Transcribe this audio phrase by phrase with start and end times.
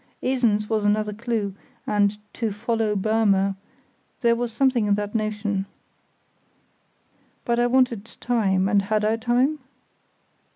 [0.23, 1.53] Esens was another clue,
[1.85, 5.67] and "to follow Burmer"—there was something in that notion.
[7.45, 9.59] But I wanted time, and had I time?